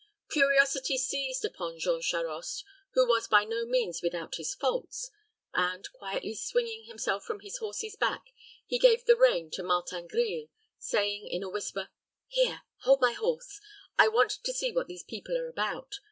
Curiosity 0.31 0.97
seized 0.97 1.45
upon 1.45 1.77
Jean 1.77 2.01
Charost, 2.01 2.63
who 2.93 3.07
was 3.07 3.27
by 3.27 3.43
no 3.43 3.65
means 3.65 4.01
without 4.01 4.37
his 4.37 4.55
faults, 4.55 5.11
and, 5.53 5.87
quietly 5.91 6.33
swinging 6.33 6.85
himself 6.85 7.23
from 7.23 7.41
his 7.41 7.57
horse's 7.59 7.95
back, 7.97 8.31
he 8.65 8.79
gave 8.79 9.05
the 9.05 9.15
rein 9.15 9.51
to 9.51 9.61
Martin 9.61 10.07
Grille, 10.07 10.47
saying, 10.79 11.27
in 11.27 11.43
a 11.43 11.49
whisper, 11.51 11.89
"Here, 12.27 12.63
hold 12.79 12.99
my 12.99 13.11
horse. 13.11 13.61
I 13.99 14.07
want 14.07 14.31
to 14.43 14.53
see 14.53 14.71
what 14.71 14.87
these 14.87 15.03
people 15.03 15.37
are 15.37 15.47
about. 15.47 15.99